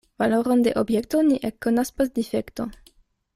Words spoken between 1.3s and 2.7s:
ekkonas post difekto.